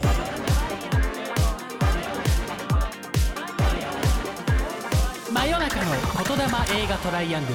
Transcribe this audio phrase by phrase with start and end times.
[0.00, 0.08] 真
[5.46, 5.90] 夜中の
[6.26, 6.44] 言霊
[6.84, 7.54] 映画トライアングル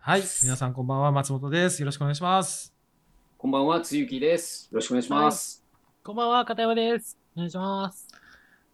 [0.00, 0.22] はい。
[0.42, 1.12] 皆さんこんばんは。
[1.12, 1.82] 松本です。
[1.82, 2.72] よろしくお願いします。
[3.36, 4.68] こんばんは、つゆきです。
[4.72, 5.62] よろしくお願いします。
[6.02, 7.18] こんばんは、片山です。
[7.36, 8.08] お願いします。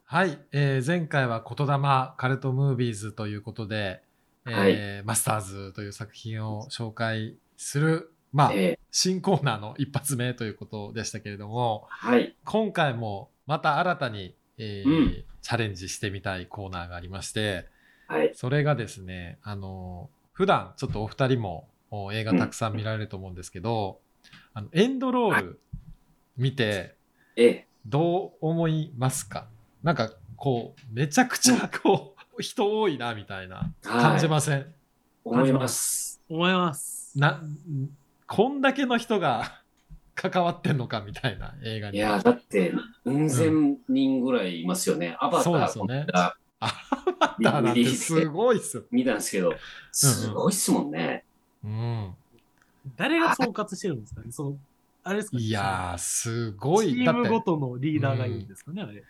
[0.04, 0.38] はい。
[0.52, 4.02] えー前回は言霊カルトムービーズということで、
[4.46, 12.36] えーマスターズという作品を紹介する、まあ、え新コーナーの一発目ということでしたけれども、ーはい。
[12.44, 15.24] 今回もまた新たに、えーうん。
[15.42, 17.66] チャレンジしてみたいコーナーがありまして、
[18.08, 18.32] はい。
[18.34, 24.00] それがですね、あの、普段ちょっとお二人もお映画たくさん見られると思うんですけど、
[24.54, 25.60] あのエンドロール
[26.36, 26.96] 見て
[27.36, 29.46] えどう思いますか？
[29.84, 33.56] なんかこう、めちゃくちゃこう、人多いなみたいな。
[33.56, 34.02] はい。
[34.02, 34.66] 感じません、
[35.24, 36.20] 思います。
[36.28, 37.16] 思います。
[37.16, 37.40] な、
[38.26, 39.62] こんだけの人が
[40.14, 41.98] 関わってんのかみたいな映画に。
[41.98, 42.72] いや、だって、
[43.04, 45.16] うん千人ぐらいいますよね。
[45.20, 46.36] アバタそうですよねこの間
[47.40, 48.84] だなんてすごいっす。
[48.90, 49.54] 見たんですけど、
[49.92, 51.24] すごいっすもんね。
[51.64, 52.14] うん。
[52.96, 54.58] 誰が総括してるんですかねその、
[55.04, 56.94] あれですかねいやー、すごい。
[56.94, 59.02] チームごとのリーダーがいるんですかね、あれ。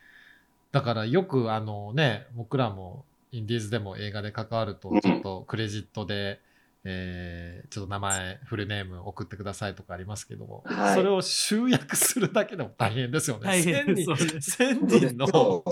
[0.73, 6.41] だからよくあのね、僕らもインディーズでも映画で関わると、ちょっとクレジットで、
[6.89, 13.45] えーちょっと名前、フルネーム送ってくださいとかありますけども、はいそれを集約するだけでも大変ですよね。
[13.45, 15.65] 大変です1000そうです人 ,1000 人の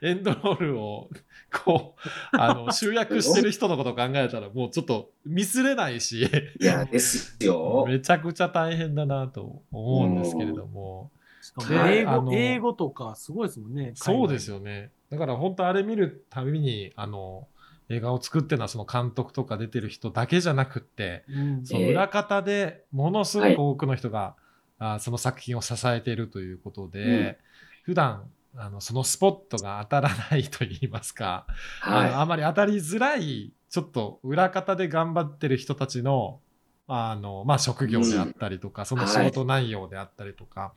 [0.00, 1.10] エンドロールを
[1.52, 6.28] こうあの集約してる人のことを考えたらもうちょっとミスれないし、
[6.60, 7.84] いや、ですよ。
[7.88, 11.10] めちゃくちゃ大変だなと思うんですけれども。
[11.42, 13.92] しかもで英語、あの英語とかすごいですもんね。
[13.96, 14.56] そうですよ。
[14.56, 14.92] よね。
[15.10, 17.48] だから本当あれ見るたびに、あの、
[17.92, 21.66] 映画を作ってるのはその監督とか出てる人だけじゃなくって、うん。
[21.66, 24.34] その裏方でものすごく多くの人が、
[24.78, 27.36] あその作品を支えているということで、うん。
[27.84, 28.24] 普段
[28.56, 31.46] あのそのスポットが当たらないと言いますか、
[31.82, 36.40] あのはあまり当たりづらい、ちょっと裏方で頑張ってる人たちの、
[36.86, 40.74] あの、まあ、職業であったりとか、その仕事内容であったりとか、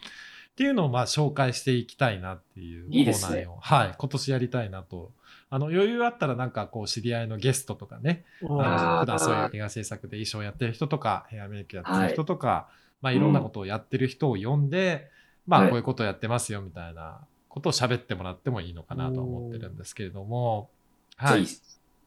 [0.56, 3.40] っていうのをまあ紹介していきたいなっていうコいいですね。
[3.40, 5.12] ーナーを、はい、今年やりたいなと。
[5.50, 12.70] あの、余裕あったらなんかこう知り合いのゲストとかね、あの普段そういう映画制作で衣装やってる人とか、ヘアメイクやってる人とか、
[13.02, 15.12] まあいろんなことをやってる人を呼んで、
[15.46, 15.68] まはい。
[15.68, 20.70] あこういうことをやってますよみたいなことを喋ってもらってもいいのかなとは思ってるんですけれども、
[21.18, 21.26] い。
[21.26, 21.48] はい。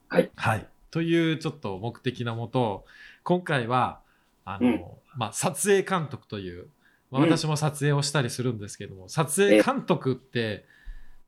[0.08, 0.31] はい。
[0.37, 0.66] はい。
[0.91, 2.87] というちょっと目的のもと、
[3.25, 4.00] 今回は、
[4.44, 4.84] あの、うん。
[5.16, 6.69] まあ、撮影監督という、
[7.10, 10.64] 私も撮影をしたりするんですけども、撮影監督って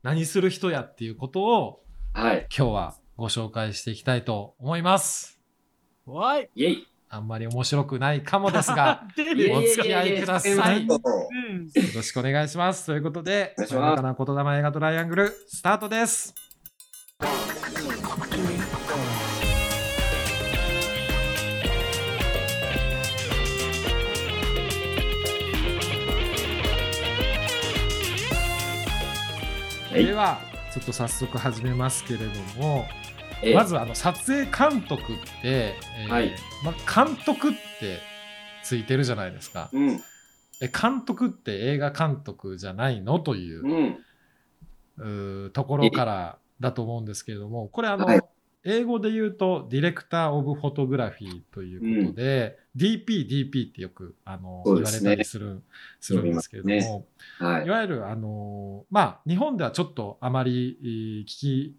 [0.03, 1.83] 何する人やっていうことを
[2.13, 2.47] はい。
[2.55, 5.39] 今日はご紹介していきたいと思います。
[6.05, 6.49] わい。
[6.55, 6.87] イェイ。
[7.09, 9.67] あんまり面白くないかもですが、出 おる。
[9.69, 11.69] 付き合いくださいようん。
[11.95, 12.85] ろしくお願いします。
[12.85, 16.33] ということで、お願いします真夜中の言霊映画トライアングル、スタートです。
[29.93, 30.39] では、
[30.73, 32.25] ちょっと早速始めますけれど
[32.61, 32.85] も、
[33.43, 36.31] えまずあの撮影監督って、えーはい
[36.63, 37.99] まあ、監督って
[38.63, 39.69] ついてるじゃないですか。
[39.73, 40.01] うん。
[40.61, 43.19] え監督って映画監督じゃないの？
[43.19, 43.97] といううん。
[44.97, 48.21] うーところからだと思うんですけれども、これあの、はい
[48.63, 55.61] 英語で言うとディレクター・オブ・フォトグラフィーということで、DP、DP ってよくあの、言われたりする
[55.99, 56.91] するんですけれども、呼びま
[57.39, 57.65] すはい。
[57.65, 57.69] い。
[57.69, 61.75] わゆるあのまあ日本ではちょっとあまりえー聞き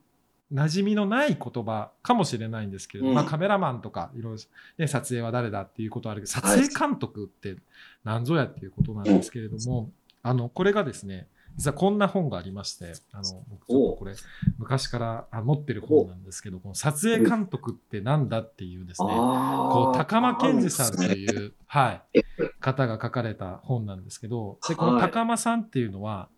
[0.53, 3.14] 馴染みのない言葉かもしれないんですけれど、うん。
[3.14, 4.43] まあカメラマンとかいろいろ、
[4.76, 7.56] ね、撮影は誰だっていうことはあるけど撮影監督って
[8.04, 9.91] 何ぞやっていうことなんですけれども、
[10.22, 14.14] あのこれがですね実はこんな本がありましてあの僕ちょっとこれ
[14.58, 21.04] 昔からあ持ってる本なんですけどこの撮影監督ってなんだっていうですねあこう高間健二さんとう。
[21.04, 22.02] いう、はい。
[22.14, 22.22] え、
[22.60, 25.02] 方が書かれた本なんですけど、でこのはい。
[25.02, 26.28] 高間さんっていうのは、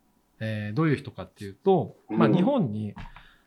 [0.41, 2.95] えーどういう人かっていうと、まあ、うん日本に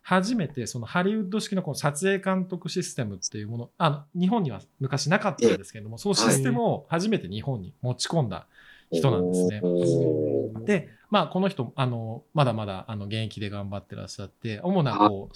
[0.01, 8.47] 初めてそのハリウッド式のこの撮影監督システムっていうもの、あの日本には昔なかったんですけれども、そのシステムを初めて日本に持ち込んだ
[8.91, 9.61] 人なんですね。
[10.65, 15.35] で、まあ、この人、あの、まだまだ、あの、現役で頑張ってらっしゃって、主な、こう、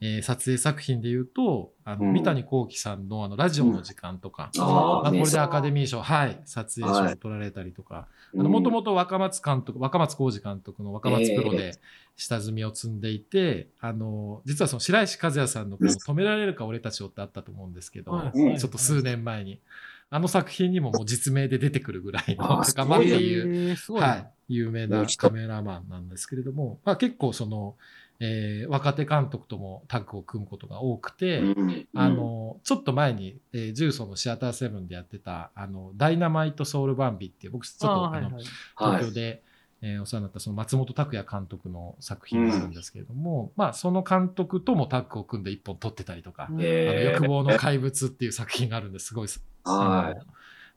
[0.00, 2.12] えー撮影作品で言うと、あの、うん。
[2.12, 4.60] 三谷幸喜さんの、あの、ラジオの時間とか、あ
[5.04, 11.72] まあ、ーこれでアカデミー賞、はい、撮影賞を取られたりとか、あの、もともと若松監督、若松浩二監督の若松プロで
[12.16, 19.60] 下積みを積んでいて、あの、実はその白石和也さんの止められるか俺たちをってあったと思うんですけど、ちょっと数年前に、
[20.08, 23.76] あの作品にももう実名で出てくるぐらいのあー高間っていう。
[23.94, 27.74] はい、有名なカメラマンなんですけれども、まあ、結構その、
[28.20, 38.22] えー若手監督ともタッグを組むことが多くて、うんあ、の、ちょっと前に、えー、重曹のシアターセブンでやってた、あの、ダイナマイトソウルバンビっていう、僕ちょっと、あはい。
[38.22, 38.32] はい。
[38.76, 39.42] 東京で、
[39.82, 47.22] えーお世話になったその松本拓也監督の作品があるんですけれども、まあその監督ともタッグを組んで一本撮ってたりとか、うんあのえー。
[47.22, 49.12] 欲望の怪物っていう作品があるんです。
[49.14, 50.26] ごいすはい。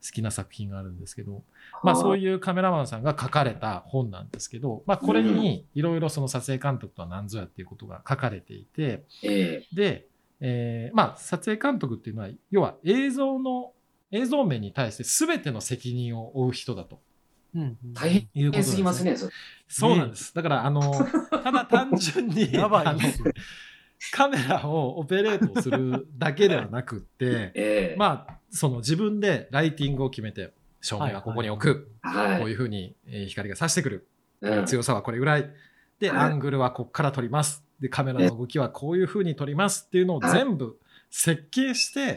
[0.02, 1.42] 好きな作品があるんですけど、
[1.82, 9.04] まあそういいうカメラマンさんが書かれた本なんですけど、まあこれにいろいろその撮影監督とは何ぞやっていうことが書かれていて、
[9.74, 10.06] で、
[10.40, 13.72] えーまあ撮影監督っていうのは、要は映像の、
[14.10, 16.98] 映像面に対して全ての責任を負う人だと
[17.92, 19.32] 大いうことなんです変すぎますね、それ。
[19.68, 20.34] そうなんです。
[20.34, 20.80] だから、あの、
[21.30, 23.00] ただ単純に、やばいあの
[24.12, 31.92] カメラをオペレートするだけではなくって、ええまあ、その自分でライティングを決めて、照明はここに置く。
[32.00, 32.38] はい。
[32.38, 34.08] こういうふうにえー光が差してくる。
[34.40, 35.50] うん強さはこれぐらい。
[35.98, 37.62] で、はいアングルはここから撮ります。
[37.78, 40.78] で、カメラの動きはこういうふうに撮りますっていうのを全部
[41.10, 42.14] 設計して、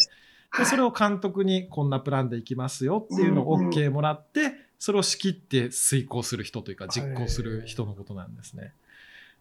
[0.57, 4.53] でそれを監督にこんなプランでいきますよっていうのを OK もらって、
[4.83, 8.73] それを仕切って遂行する人というか実行する人のことなんですね。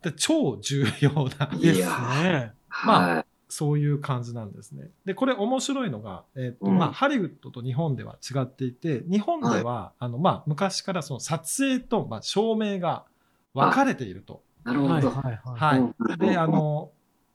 [0.01, 1.89] で超重要な、いですや
[2.23, 2.53] ね。
[2.87, 3.27] まはい。
[3.49, 4.91] そういう感じなんですね。
[5.05, 13.05] で、これ面白いのが、えっ、と、うんまあ、ハリウッドと日本では違っていて、日本では、あの、まあ、昔からその撮影と、まあ、照明が
[13.53, 14.45] 分かれていると。
[14.63, 14.93] なるほど。
[14.93, 15.41] はいはいはい。
[15.45, 15.79] はい。
[15.81, 16.93] うんで、あ、の、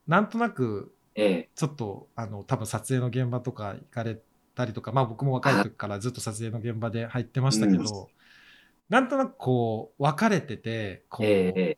[0.08, 1.50] なんとなく、ええ。
[1.56, 4.18] ちょっと、あの、多分撮影の現場とか行かれ
[4.58, 8.18] たりとか、まあ僕も若い時からずっと撮影の現場で入ってましたけど、うん
[8.90, 11.78] なんとなくこう、分かれてて、こう、ええ。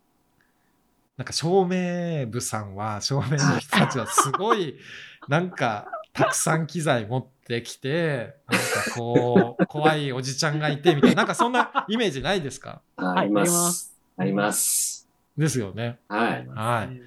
[1.18, 4.78] なんか照明部さんは、照明の人たちはすごい、
[5.28, 12.84] なんか、たくさん機材持ってきて、なんかこう、怖いおじちゃんがいて、みたいな、なんかそんなイメージないですか？
[12.96, 13.48] ありま。
[13.48, 15.10] すあります。
[15.36, 16.00] ですよね。
[16.10, 16.48] はい。
[16.48, 17.02] はい。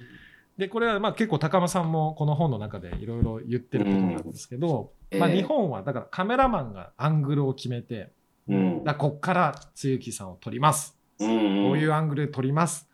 [0.59, 8.11] で、これはまあ結構高間さんもこの本の中でいろいろ言ってることなんですけど、まあ日本はだからカメラマンがアングルを決めて、
[8.47, 8.83] うん。
[8.83, 10.97] だこっからつゆきさんを撮ります。
[11.19, 11.27] うん。
[11.27, 12.87] こういうはアングルで撮ります。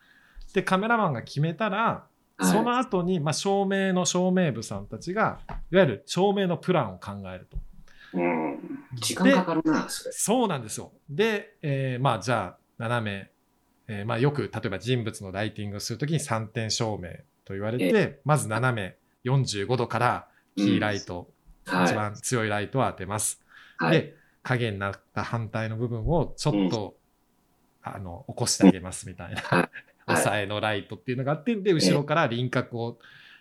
[0.53, 2.05] で、カメラマンが決めたら、
[2.41, 5.39] いその後に、まあ、照明の照明部さんたちが、
[5.71, 7.57] いわゆる照明のプランを考えると。
[8.13, 8.59] うん。
[8.95, 10.11] 時間かかるな、それ。
[10.11, 10.91] そうなんですよ。
[11.09, 13.31] で、えーまあ、じゃあ、斜め、
[13.87, 17.09] えーまあ、よく、例えば人物のライティングをするときに3点照明
[17.45, 18.97] と言われて、まず斜め
[19.29, 21.29] 45度からキーライト、
[21.69, 21.85] はい。
[21.85, 23.41] 一番強いライトを当てます。
[23.77, 24.01] はい。
[24.01, 26.95] で、影になった反対の部分をちょっと、
[27.81, 29.69] あの、起こしてあげますみたいな、はい
[30.09, 32.97] 抑えのライトっていうのがあって、で、後ろから輪郭を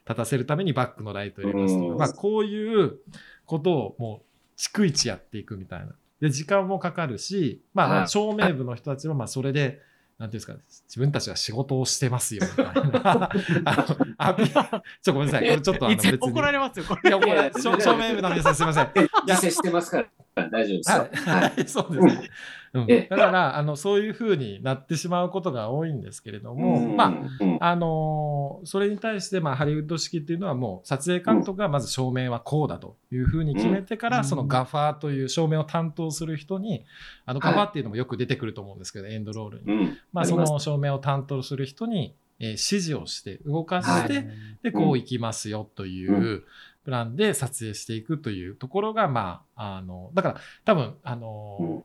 [0.07, 2.99] 立たせるためにバックのライトを入れますとか、うんまあ、こういう
[3.47, 5.95] ことをもう、逐一やっていくみたいな。
[6.21, 9.81] で、時間もかかるし、まあ、はい照明部の人たちは、まあ、それで、
[10.19, 10.55] なんていうんですか、
[10.89, 13.31] 自分たちは仕事をしてますよ、みたいな。
[13.65, 15.49] あの、アピ ちょっとごめんなさい。
[15.49, 15.97] これちょっとあの。
[16.21, 17.09] 怒られますよ、これ。
[17.09, 18.85] いや、これ、照照明部の皆さんすいません。
[18.85, 18.89] い
[19.27, 20.05] や実践してますか
[20.35, 20.99] ら、大丈夫ですよ。
[21.33, 22.31] はい、はい、そうですね。
[22.75, 27.07] うん、えだから、あの、そういうふうになってしまうことが多いんですけれども、うんま
[27.41, 36.85] うんあ、あのーそれに対して、まあ、ハリウッド式っていうのはもう、撮影監督がまず照明はこうだというふうに決めてから、うんそのガファーという照明を担当する人に、
[37.25, 39.73] あの、ガファーっていうのもよく出てくると思うんですけど、エンドロールに。
[39.73, 39.99] うん。
[40.13, 44.23] まあ、その照明を担当する人に、えー指示をして、動かして、は
[44.63, 46.45] で、こう行きますよという
[46.85, 51.85] プランで撮影していくというところが、まあ、あの、だから多分、あの、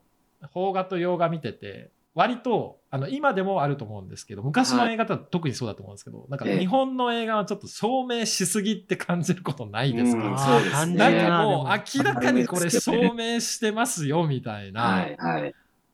[0.52, 6.58] 邦画と洋画見てて、割と、あの、今でもあると思うんですけど、昔の映画だと特にそうだと思うんですけど、なんかええ。
[6.60, 10.94] 日本の映画はちょっ照明しすぎって感じることないですか、うんあそうですね。
[10.96, 14.80] なんかもう明らかにこれでも照明してますよみたいな。
[14.80, 15.16] はい、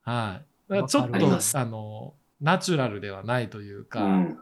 [0.03, 0.41] は
[0.83, 0.89] い。
[0.89, 4.39] ちょっと、あの、ナチュラルではないというか、うん。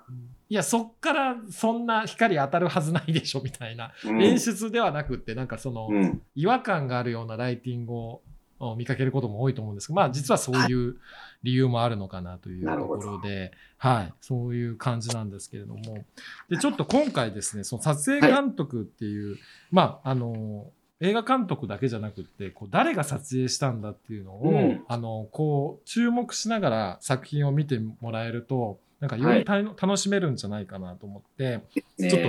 [0.48, 4.22] いや、そっからそんな光当たるはずないでしょみたいな、うん。
[4.22, 6.22] 演出ではなくって、なんかその、うん。
[6.34, 8.22] 違和感があるようなライティングを
[8.60, 10.96] を見かけることも多いと思うんですけど、まあ実はそういう
[11.42, 16.04] 理由もあるのかなというところで、はい、そういう感じなんですけれども、
[16.48, 19.36] で、ちょっと今回ですね、その撮影監督っていう、
[19.70, 31.60] まあ、あの、映画監督だけじゃなくって、こう誰が撮影したんだっていうのを、うんあの、こう、注目しながら作品を見てもらえると、なんかよりたの楽しめるんじゃないかなと思って、
[31.98, 32.28] ねちょっと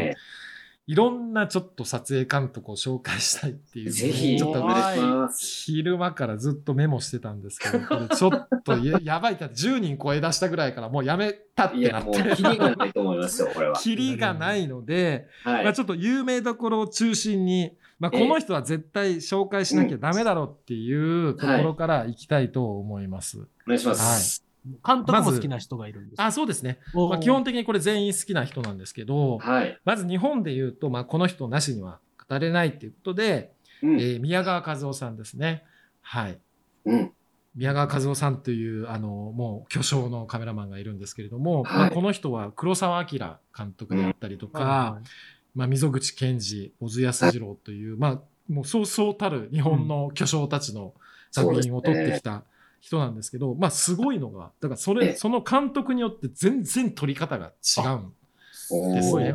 [0.90, 5.30] いろんなちょっと撮影監督を紹介したいっていうちょっと。
[5.38, 13.78] 昼間からずっとメモしてたんですけど、これちょっとや やばいって10人超え出したぐらいからもうやめたってなってもう、キリがないと思いますよ、これは。
[13.78, 15.64] キリがないので、はい。
[15.66, 23.40] まあ、ちょっと有名どころを中心に、まあ、ええこの人は絶対紹介しなきゃダメだろうっていうところから行きたいと思います。
[23.40, 24.46] お願いします。
[24.86, 26.26] 監督も好きな人がいるんですか？
[26.26, 29.80] あそうですね、まあ、基本的にこれ全員好きな人なんですけど、はい。
[29.86, 34.00] まず日本で言うと、まあ、この人なしには語れないっていうことで、うん。
[34.00, 35.64] えー宮川和夫さんですね。
[36.02, 36.40] はい。
[36.86, 37.12] うん。
[37.56, 43.20] 宮川和夫さんという、あの、もう巨匠のカメラマンがいるんですけれども、はいまあ、この人は黒澤明
[43.58, 45.08] 監督であったりとか、はい
[45.56, 50.94] まあ、溝口健二、小津安二郎という、まあ、もうそうそうたる日本の巨匠たちの
[51.32, 52.44] 作品を撮ってきた
[52.80, 59.34] 人なんですけど、まあ、すごいのが、だからそれ、ええその監督によって全然撮り方が違うんですね。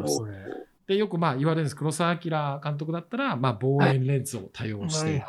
[0.86, 1.76] で、よくまあ言われるんです。
[1.76, 5.24] 黒澤明監督だったら、まあ望遠レンズを多用して。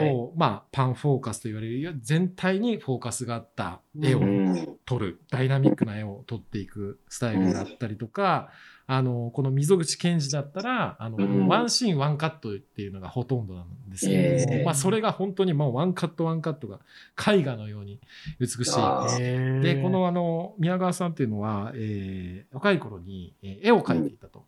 [0.00, 4.76] こうまあパンフォーカスと言われる全体にフォーカスがあった絵をうん。
[4.86, 8.50] 撮る、ダイナミックな絵を撮っていくスタイルだったりとか、
[8.88, 11.48] あの、この溝口健二だったら、あの、うん。
[11.48, 14.64] ワンシーンワンカットっていうのがほとんどなんですけれども、ええ。
[14.64, 16.78] まあそれが本当にもうワンカットワンカットが
[17.26, 17.98] 絵画のように
[18.38, 19.60] 美しい。
[19.62, 24.44] で、このあの、宮川さんっていうのは、えー若い頃にえー絵を描いていたと。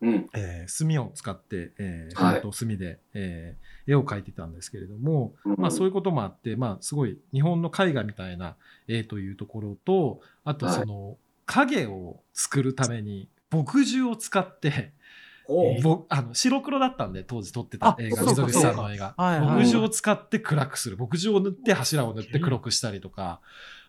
[0.00, 0.28] うん。
[0.34, 2.40] えー墨を使って、えーはい。
[2.42, 5.54] と墨で、えー絵を描いてたんですけれども、うん。
[5.56, 8.56] まあそういうこともあって、まあすごい日本の絵画みたいな
[8.88, 11.16] 絵というところと、あとその
[11.46, 14.92] 影を作るために墨汁を使って、
[16.10, 19.14] あの白黒だったんで当時撮ってあた映画、溝口さんの映画。
[19.16, 20.96] はいはい墨汁を使って暗くする。
[20.96, 23.40] 墨汁を塗って柱を塗って黒くしたりとか、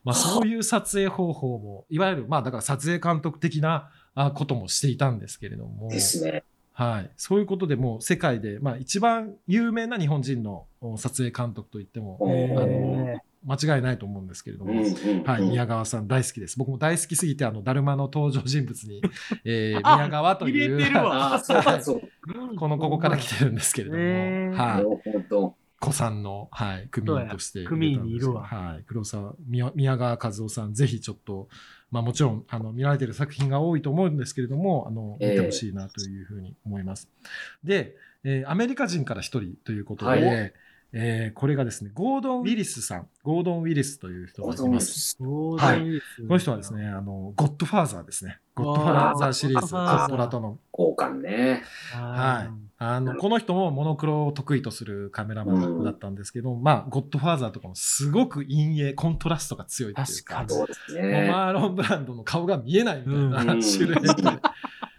[0.03, 6.43] まあそういう撮影方法も、いわゆるまあだから撮影監督的なあこともしていたんですけれども、ですね。
[6.79, 7.11] はい。
[7.17, 14.73] そういうことでもう世界で、まあ一番有名な日本人のお撮影監督といってもあーの間違いないと思うんですけれども、
[15.25, 16.57] はい、うん宮川さん大好きです。
[16.57, 19.01] 僕も大好きすぎて、あの、だるまの登場人物に、
[19.43, 20.93] えー あ宮川という、
[22.57, 24.63] この、ここから来てるんですけれども、へーだ。
[24.63, 25.59] はい。
[25.79, 27.63] 子さんの、はい、組員として。
[27.63, 28.83] 組員にいるわはい。
[28.85, 31.47] 黒沢、宮宮川和夫さん、ぜひちょっと、
[31.91, 37.09] まあもちろん、あの、見られてる作品が多いと思うんですけれども、あの、見ええてほしいなというふうに思います。
[37.63, 40.53] で、えーアメリカ人から一人ということで、はい
[40.91, 45.17] えーこれがですね、ゴードン・ウィリスさん、ゴードン・ウィリスという人がいます。
[45.21, 48.39] はいこの人はですね、あの、ゴッドファーザーですね。
[48.55, 50.57] ゴッドファーザーシリーズ、コゴッドファーザーッポラとの。
[50.77, 51.63] 交換ね。
[51.93, 52.49] はい。
[52.81, 61.29] あの、この人もモノクロを得意とするカメラマンだったんですけど、まあ、ゴッドファーザーとかもすごく陰影、コントラストが強いっていうか、確かそうですね。
[61.29, 64.23] マーロン・ブランドの顔が見えないみたいな、うんシルエットで。
[64.23, 64.41] だ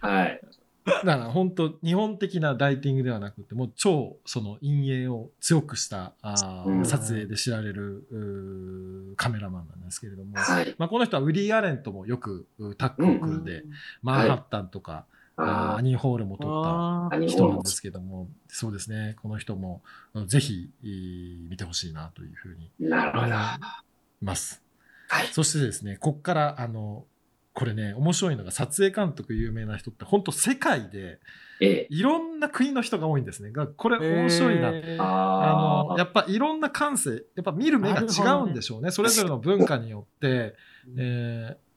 [0.00, 0.39] はい。
[1.02, 10.75] から本当日本的なライティングではなくて、もう超その陰影を強くしたあー、うん撮影で知られるカメラマンなんですけれども、はい。
[10.78, 13.64] まあ、この人はウリー・アレンともよくうタッグを組んで、
[14.02, 15.06] マンハッタンとか、
[15.37, 19.82] あーあアニー・ホールも撮った人なんですけども、そうですね、この人も
[20.26, 22.70] ぜひえー見てほしいなというふうに。
[22.80, 22.90] 思い
[23.30, 23.59] は
[24.20, 24.62] ます。
[25.25, 25.26] い。
[25.32, 27.04] そしてですね、こっから、あの、
[27.52, 31.19] これね、面白いのが撮影監督有名な人って、本当世界で
[31.61, 31.87] ええ。
[31.90, 33.50] いろんな国の人が多いんですね。
[33.50, 34.71] がこれ面白いな。
[34.73, 38.04] えーあの、あやっぱいろんな感性、やっぱ見る目が違
[38.45, 38.90] うんでしょうね。
[38.90, 40.54] それぞれの文化によって、
[40.97, 41.71] えー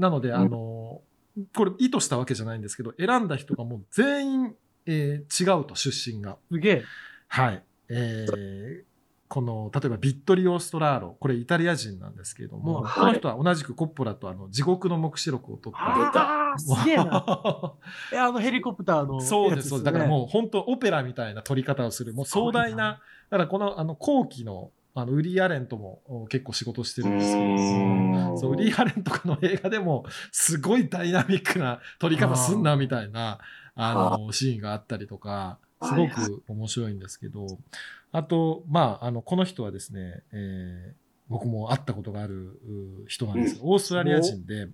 [0.00, 1.02] なので、あの、
[1.56, 4.54] これ意図したわけじゃないんですけど、選んだ人がもう全員、
[4.86, 6.38] えー違うと、出身が。
[6.52, 6.84] すげえ。
[7.28, 7.62] はい。
[7.88, 8.87] えー
[9.28, 15.78] この、例えばビットリオ・ストラーロ、これイタリア人なんですけれども、もうこの人は同じくコッポラとあの地獄の黙示録を撮った。
[15.78, 17.74] ああ、すげえな。
[18.12, 19.20] え、あのヘリコプターの。
[19.20, 19.84] そうです、そうです。
[19.84, 20.08] だからう。
[20.08, 33.38] もう本当オペラみたいな撮り方をする、もう壮大な、だからこのあの後期のあのウリー・アレンともお結構仕事してるんですけれどそうウリー・アレンとかの映画でもすごいダイナミックな撮り方すんなみたいな
[33.76, 37.46] あのシーンがあったりとか、すごく面白いんですけど、
[38.12, 42.58] あと、まあ、あの、この人はですね、えー僕も会ったことがある
[43.04, 44.68] う人なんですけど、オーストラリア人で、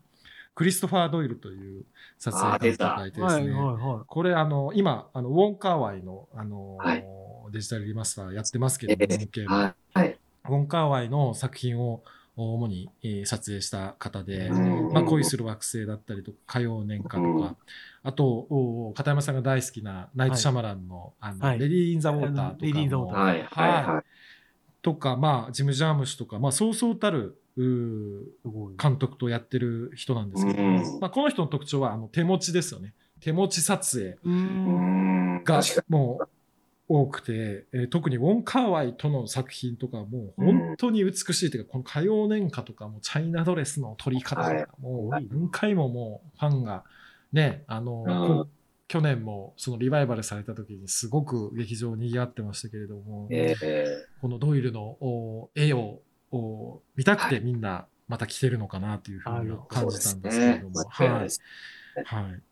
[0.55, 1.85] クリストファー・ドイルという
[2.19, 7.05] 撮影監督がいてですね、はいはいはこれあの、今、あの、ウォンカーワイの、あの、はい
[7.51, 9.45] デジタルリマスターやってますけれども、え 4K え。
[9.45, 9.99] のはい。
[9.99, 10.19] はい。
[10.47, 12.03] ウォンカーワイの作品を
[12.37, 17.57] 主に、えー撮影した方で、うんまあ、恋する惑星だったりとか、火曜年間とか、うん
[18.07, 23.43] あと、お片山さんが大好きなナイト・シャマランの、あの、はいレディー・イン・ザ・ウォーターとかも、レディーインザウォーターはい。
[23.43, 23.85] はい。
[23.87, 24.05] はい。
[24.83, 27.41] とか、まあ、ジム・ジャームシュとか、まあ、そうそうたる。
[27.57, 32.95] 監督とやってる人なんですけど、うんまあ、この人の特徴は、あの、手持ちですよね。
[33.21, 34.19] 手持ち撮影。
[35.45, 36.29] がもう
[36.89, 46.85] 多くて、えー特にウォン・カーワイとの作品とかはもう本当に美しいというか、この火曜年歌とかもチャイナドレスの撮り方とか、もう何回ももうファンが
[47.33, 48.49] ね、あの、こ
[48.87, 53.37] 去年もそのリバイバルされた時にすごく劇場に賑わってましたけれども、に。
[53.37, 54.07] ええ。
[54.21, 56.01] このドイルのお絵を
[56.31, 60.85] お見たくてみんなまた来てるのかなというふうには感じたんですけれども。
[60.89, 61.09] はい。
[62.05, 62.43] はい。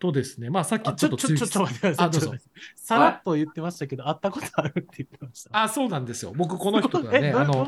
[0.00, 2.40] とですね、まあさっきあちょっとちょちょちょ待ってください。
[2.74, 5.50] さらっと言ってましたけど、会ったことあるって言ってました。
[5.52, 6.32] あ、そうなんですよ。
[6.34, 7.66] 僕この人がね、 えあの。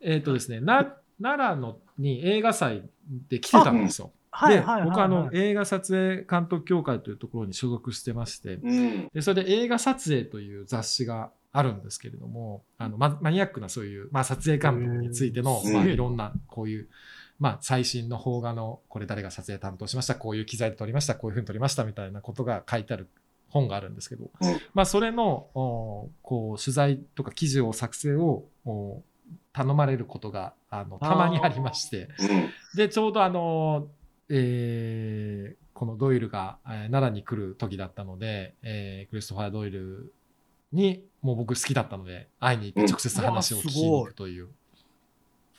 [0.00, 2.82] えっ、とですね、な奈良のに映画祭
[3.28, 4.12] で来てたんですよ。
[4.48, 4.64] で。
[4.84, 9.08] 僕あの映画撮影監督協会というところに所属してまして、うん。
[9.12, 16.88] でそれで映画撮影という雑誌があるんですけれども、あのママニアックなそういう、まあ、撮影監督についての、まあ、うんいろんなこういう、
[17.42, 23.08] まあ、最新の邦画のこれ誰が撮影担当しました、こういう機材で撮りました、こういうふうに撮りましたみたいなことが書いてある
[23.48, 29.02] 本があるんですけど、うんまあ、それのおこう取材とか記事を作成をお
[29.52, 32.50] 頼まれることがあのたまにありまして、うん。
[32.76, 33.88] で、ちょうどあの、
[34.28, 40.12] えーこのドイルが、えー奈良に来る時だったので、えークリストファー・ドイル
[40.70, 44.52] に、もう僕好きだったので、会いに行って直接話を聞きに行くという、め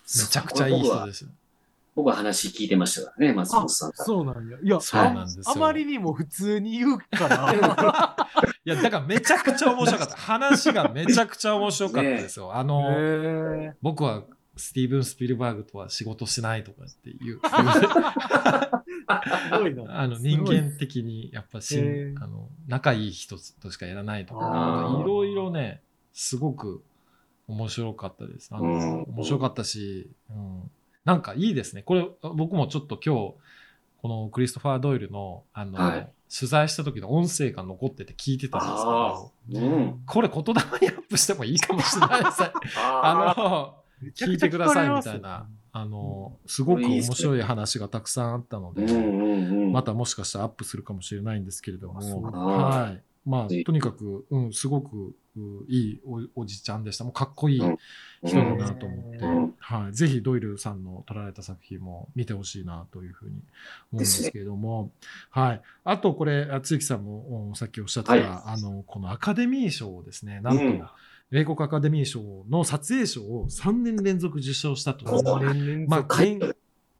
[0.05, 1.27] ちゃくちゃいい人です。
[1.95, 4.05] 僕は話聞いてましたからね、松あ、本さんから。
[4.05, 4.57] そうなんや。
[4.61, 7.53] いや、そうなんですよあまりにも普通に言うから。
[8.65, 10.15] いや、だからめちゃくちゃ面白かった。
[10.15, 12.55] 話がめちゃくちゃ面白かったですよ。
[12.55, 14.23] あの、へ僕は
[14.55, 17.49] スティーブン・スピルバーグとは仕事しないとかっていう、ー
[19.49, 19.83] すごいな。
[20.01, 21.79] あの人間的にやっぱし
[22.19, 25.81] あの仲いい人としかやらないとか、いろいろね、
[26.13, 26.83] すごく
[27.47, 28.49] 面白かったです。
[28.51, 30.71] あのうん面白かったし、うん、
[31.05, 31.83] なんかいいですね。
[31.83, 33.33] これ僕もちょっと今日、
[34.01, 40.01] このクリストファー・ドイルのあの、はい取材した時の音声が残ってて聞いてたんですけあど、うん。
[40.07, 40.57] これ言霊に
[40.89, 42.51] アップしてもいいかもしれないですね。
[42.81, 43.75] ああの、
[44.15, 48.81] 聞いてくださいみたいな、あの、すごく面白い話がたくさんあったので。
[49.71, 51.99] またもしかしたらアップするかもしれないんですけれども、
[52.31, 53.03] はい。
[53.25, 56.01] まあ、とにかく、うん、すごくういい
[56.35, 57.03] おおじちゃんでした。
[57.03, 57.77] もうかっこいいうん
[58.23, 59.93] 人だなと思って、うんはい。
[59.93, 63.41] ぜひドイルさんの撮られた作品も見てほしいなというふうに思
[63.93, 64.91] うんですけれども、
[65.29, 65.61] はい。
[65.83, 70.83] あと、これ、あつゆきさんもおさっきおっしゃってた、はいあの、このアカデミー賞をですね、なんと、うん
[71.31, 75.03] 米国アカデミー賞の撮影賞を3年連続受賞したと。
[75.87, 76.05] まあ、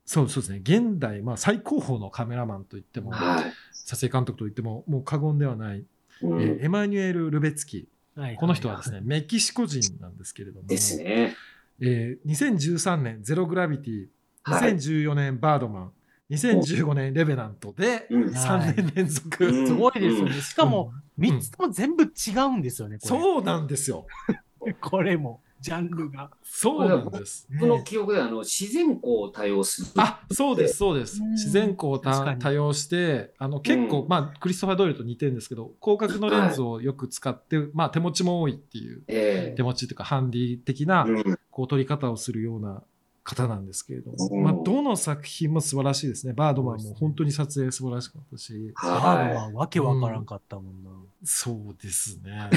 [0.05, 0.57] そうそうですね。
[0.63, 3.53] 現代、まあ、最高峰のカメラマンといっても、はい。
[3.85, 5.83] 撮影監督といっても、もう過言ではない、
[6.21, 7.87] うんえーエマニュエル・ルベツキ。
[8.15, 11.35] はいこの人はですね、メキシコ人なんですけれども、ですね。
[11.81, 14.07] えー2013年、ゼログラビティ、
[14.43, 14.75] はい。
[14.75, 15.91] 2014年、バードマン、
[16.31, 19.45] 2015年、レベナントで、うん3年連続。
[19.45, 20.33] うんすごいですよね。
[20.41, 23.09] しかも、3つとも全部違うんですよね、これ。
[23.21, 24.05] そうなんですよ。
[24.81, 26.29] これも、ジャンルが。
[26.43, 27.47] そうなんです。
[27.57, 29.87] 僕の記憶ではあの自然光を多用する。
[29.95, 31.21] あ、そうです、そうです。
[31.23, 41.07] うん自然光を多用して、あの結構、うんまあ、クリストファー・ドイルと似てるんですけど、広角のレンズをよく使って、まあ、手持ちも多いっていう、え手持ちというか、ハンディ的な
[41.49, 42.83] こう撮り方をするような
[43.23, 46.33] 方なんですけれども、うんまあ、どの作品も素晴らしいですね。
[46.33, 50.89] バードマンも本当に撮影素晴らしかったし、ハードははわけわからんかったもんな。
[51.23, 52.49] そうですね。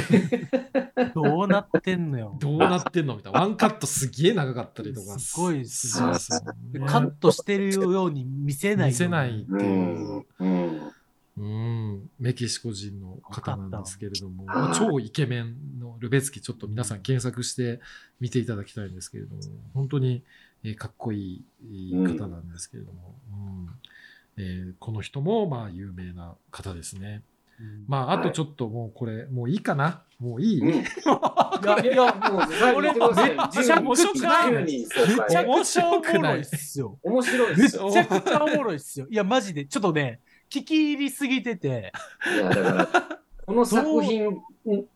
[1.15, 2.37] どうなってんのよ。
[2.41, 3.41] どうなってんのみたいな。
[3.41, 5.19] ワンカットすげえ長かったりとか。
[5.21, 6.41] すごいですするんですよ
[6.81, 8.89] ねカットしてるように見せない。
[8.89, 9.41] 見せない。
[9.41, 9.47] い。
[9.49, 10.27] うん。
[10.41, 10.93] うん。
[11.39, 17.81] うん、メキシコ人の方なんですけれども、まあ超イケメンのルベツキ、ちょっと皆さん検索して
[18.21, 19.43] 見ていただきたいんですけれども、
[19.75, 20.25] 本当に、
[20.67, 23.69] えーかっこいい方なんですけれども、うん
[24.39, 27.23] えーこの人もまあ有名な方ですね。
[27.59, 30.03] うんまあ、あとちょっともうこれ、もういいかな？
[30.19, 30.69] もういい、うん。
[30.75, 35.63] いや、いや、もう最後言ってくださいめっちゃ面白くない10人正めちゃ解。
[35.63, 36.99] くちゃおもろいっすよ。
[37.03, 37.91] 面白いめっですよ。
[37.91, 39.07] ちゃくちゃおもろいっすよ。
[39.11, 41.93] いや、マジで、ちょっとね、聞き入りすぎてて、
[42.27, 44.37] いや、だから、この作品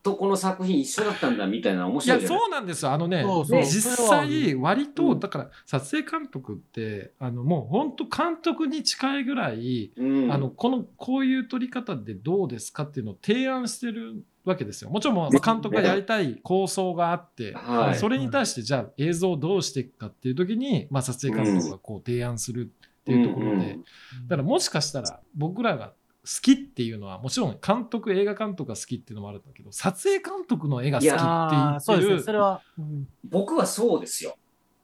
[0.03, 2.27] とこの作品一緒だったんだみたいな面白いい？
[2.27, 2.91] そうなんですよ。
[2.91, 3.61] あのね、そうそう。
[3.63, 5.19] 実際、割と、うん。
[5.21, 10.31] だから、撮影監督って、あの、もう本当監督に近いぐらい、うん。
[10.31, 14.89] あの、この、こういう撮り方でどうですかっていうのを提案してるわけですよ。
[14.89, 17.95] もちろん監督がやりたい構想があって、はい。
[17.95, 22.69] それに対してじゃあ映像をどうしていくかっていう時に、まあ撮影監督がこう提案する
[23.01, 23.83] っていうところで、うんうん
[24.27, 25.93] だからもしかしたら僕らが好
[26.41, 32.61] きっていうのは、もちろん監督、映画監督が好きっていうのもあるんだけど、撮影監督の絵が好きって言あーそうですね、ってるそれは。
[32.77, 34.35] うん僕はそうですよ。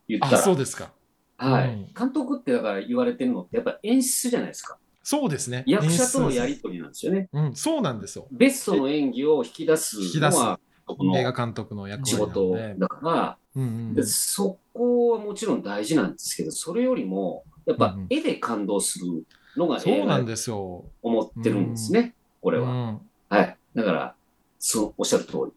[0.07, 0.37] 言ったあ、ら。
[0.39, 0.91] そうですか。
[1.37, 4.77] はい、うん監督ってだから言われてるのってやっぱ演出じゃないですか。
[5.03, 5.63] そうですね。
[5.67, 7.29] 役者とのやりとりなんですよね。
[7.31, 8.27] うん、そうなんですよ。
[8.31, 12.75] ベストの演技を引き出す引き出すのは、この映画監督の役仕事で。
[12.77, 19.25] だから、うんうんでそこはもちろん大事なんですけど、それよりも、やっぱ絵で感動する
[19.57, 20.85] のがそうなんですよ。
[21.01, 22.69] 思ってるんですね、これは。
[22.69, 23.57] うんはい。
[23.75, 24.15] だから、
[24.59, 25.51] そう、おっしゃる通り。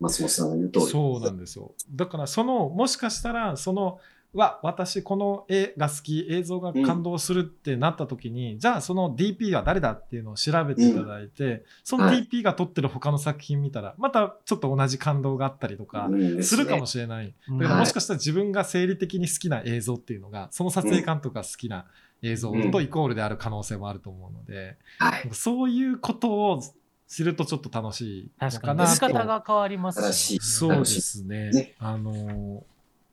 [0.00, 0.86] 松本さんが言う通り。
[0.86, 1.72] そうなんですよ。
[1.90, 3.98] だから、その、もしかしたら、その、
[4.34, 21.86] は私この絵が好き映像が感動するってなった時に、じゃあその DP は誰だっていうのを調べていただいて、そのはい DP が撮ってる他の作品見たらまたちょっと同じ感動があったりとかうんするかもししれない、うんだからはいもしかしたら自分が生理的に好きな映像っていうのがその撮影監督が好きな
[22.22, 24.64] 映像とイコールである可能性もあると思うので、れ
[25.00, 25.12] ない。
[25.12, 25.28] はい。
[25.32, 26.62] そういうことを
[27.08, 28.80] 知るとちょっと楽しいの確かに。
[28.80, 31.50] 見かなと方が変わります新しいそうですね。
[31.50, 32.64] ねあの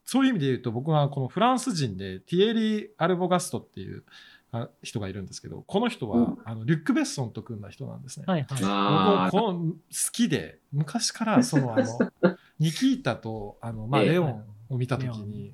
[0.05, 4.03] そういう意味で言うと僕はこのフランス人でティエリー・アルボガストっていう
[4.51, 8.25] あ人がいるんですけどこの人は、うんあのリュック・ベッソンと組んだ人なんですね。
[8.27, 8.47] はいはい。
[8.49, 9.75] 僕あこの好
[10.11, 15.53] きで昔からそのあの ニキータとあの、まあ、ええレオンを見た時に、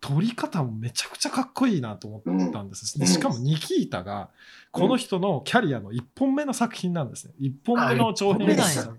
[0.00, 4.30] 撮り方もめちゃくちゃかっこいいなと思ったんです、でしかもニキータが
[4.70, 8.92] この人のキャリアの1本目の作品なんですね1本目の長編ですや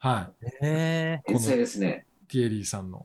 [0.00, 2.06] はいへあ、天才ですね。
[2.28, 3.04] ティエリーさんの。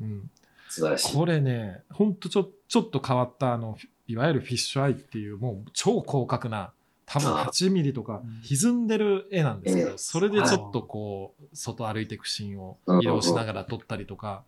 [0.00, 0.30] うん、
[0.68, 1.16] 素晴らしい。
[1.16, 6.72] これね、ほんとちょちょっと変わったあの、いわゆるフィッシュアイっていう、もう超広角な、
[7.06, 14.42] 多分あ8ミリとかうん歪んでる絵なんですけど、ええそれでちょっとこう、外歩いていくシーンをうん移動しながら撮ったりとか、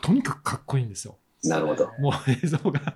[0.00, 1.18] とにかくかっこいいんですよ。
[1.44, 1.90] なるほど。
[1.98, 2.86] もう映像が好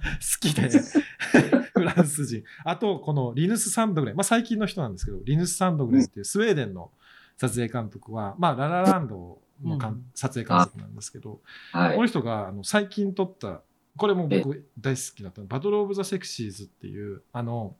[0.40, 0.68] きで、
[1.75, 2.44] フランス人。
[2.64, 6.92] あと、このリヌス・サンドグレン、まあ最近の人なんですけど、リヌス・サンドグレンっていうスウェーデンの
[7.37, 11.40] 撮影監督は、まあララランドのかんうん撮影監督なんですけど、
[11.72, 12.07] はいこの。
[12.07, 13.62] 人があの最近撮った、
[13.96, 17.77] これも僕大好きだったのバトル・オブ・ザ・セクシーズっていう、あの、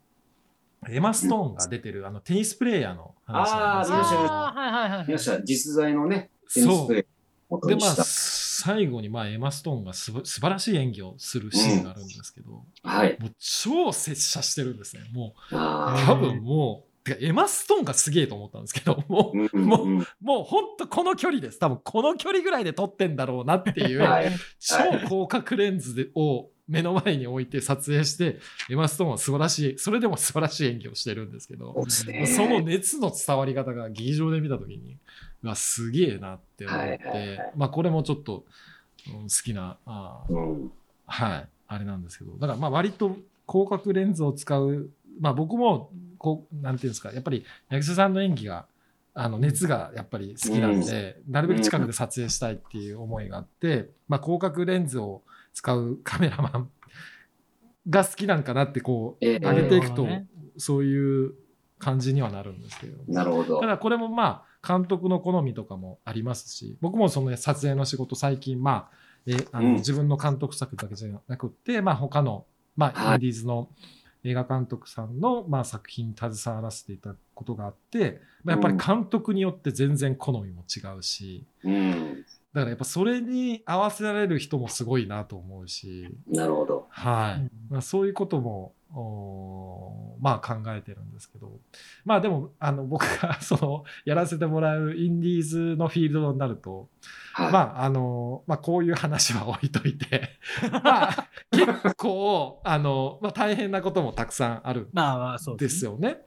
[0.89, 5.05] エマ・ストーンが出てるあのテニスプレーヤーの話なんですけどああいはいはい。
[5.07, 7.07] 皆さん、実在のね、テニスプレー
[7.49, 7.95] 元で、まあ。
[8.67, 13.17] 最後に、まあ、エマ・ストーンがすば素晴らしい演技をするシーンがあるんですけど、はい。
[13.21, 15.03] もう超拙者してるんですね。
[15.13, 21.61] もう、あ多分もう、てかエマ・ストーンがすげえと思ったんですけど、 もう、ーうんもううんもう本当この距離です。
[21.61, 24.33] 多分この距離ぐらいで撮ってんだろうなっていう、はい。
[24.59, 24.77] 超
[25.07, 28.39] 広角レンズでを目の前に置いて撮影して、
[28.71, 31.87] エマ・ストーンは素晴らしい、それでも素晴らしい演技をしてるんですけど
[32.27, 34.97] その熱の伝わり方が劇場で見たときに、
[35.43, 37.37] うわ、すげえなって思っはいはいはい。
[37.37, 38.45] て、まあこれもちょっと、
[39.09, 40.73] うん好きな、あーうん。
[41.07, 43.17] はい、あれなんですけど、だからまあ割と
[43.49, 48.67] 広角レンズを使う、まあ僕も、こう、なんていうんですか、やっぱり役者さんの演技が、
[49.15, 55.23] あの熱がやっぱり好きなんで、なるべく近くで撮影したいっていう思いがあって、まあ広角レンズを
[55.57, 56.71] 使うカメラマン
[57.89, 60.07] が好きなんかなってこう、ええ上げていくと、
[60.59, 61.35] そういう
[61.79, 63.03] 感じにはなるんですけど。
[63.09, 63.67] なるほどた。
[63.67, 68.91] だこれもまあ監督の好みとかもありますし僕もその撮影の仕事最近まあ
[69.27, 72.45] えあのうん自分の監督作だけじゃなくって、まあ他の、
[72.77, 73.71] まあ、はいインディーズの
[74.25, 82.25] 映画監督さんの、まあ、作品に携わらせていたことがあって、まあ、やっぱり監督によって全然好みも違うしうん。
[82.57, 86.87] だからやっぱそれに合わせられる人もすごいなと思うし、なるほど。
[86.89, 88.73] はいうんまあ、そういうことも
[90.23, 91.53] まあ考えてるんですけど
[92.07, 96.89] まあでもあの僕が そのやらせてもらうインディーズのフィールドになると、
[97.35, 97.53] はい。
[97.53, 100.31] まああのまあこういう話は置いといて
[100.73, 106.23] まあ結構あの、まあ、大変なこともたくさんあるまあまあ、そうですよね。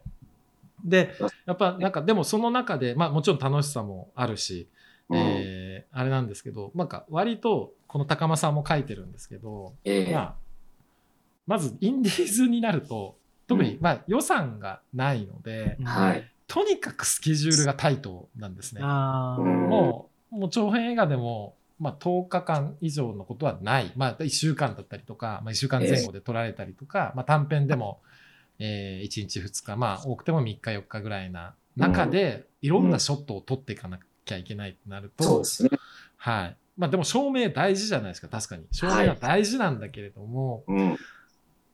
[0.86, 1.15] で
[1.48, 4.79] やっぱなんかでもその中で、まあ、もちろん楽しさもあるし、うん
[5.12, 10.13] えーあれなんですけどなんか割とこの高間さんも書いてるんですけど、ええ。
[10.13, 10.36] まあ、
[11.48, 13.17] まずインディーズになると
[13.48, 13.82] 特に、うん。
[13.82, 16.32] まあ、予算がないので、うんはい。
[16.48, 18.82] とにかくスケジュールがタイトなんですね。
[18.82, 28.00] もうもう長編映画でも、まあ、10日間以上のことはない、まあ、1週間だったりとか、まあ、1週間前後で撮られたりとか、まあ、短編でも、
[28.60, 35.70] え1日2日、まあ、多くても3日4日ぐらいな中で、いろんなショットを撮っていかなきゃいけないってなると、そうですね。
[36.18, 36.58] はい。
[36.78, 38.65] まあでも照明大事じゃないですか、確かに。
[38.72, 40.98] 照明は大事なんだけれども、うん。